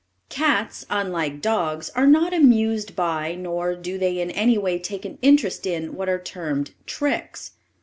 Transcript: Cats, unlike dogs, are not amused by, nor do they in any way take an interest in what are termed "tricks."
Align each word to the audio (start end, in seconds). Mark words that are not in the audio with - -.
Cats, 0.29 0.83
unlike 0.89 1.41
dogs, 1.41 1.91
are 1.91 2.07
not 2.07 2.33
amused 2.33 2.95
by, 2.95 3.35
nor 3.35 3.75
do 3.75 3.99
they 3.99 4.17
in 4.19 4.31
any 4.31 4.57
way 4.57 4.79
take 4.79 5.05
an 5.05 5.19
interest 5.21 5.67
in 5.67 5.93
what 5.93 6.09
are 6.09 6.17
termed 6.17 6.71
"tricks." 6.87 7.51